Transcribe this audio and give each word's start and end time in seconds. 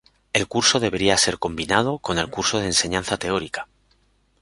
El 0.33 0.47
curso 0.47 0.79
debería 0.79 1.15
ser 1.15 1.37
combinado 1.37 1.99
con 1.99 2.17
el 2.17 2.27
curso 2.31 2.57
de 2.57 2.65
enseñanza 2.65 3.17
teórica. 3.19 3.67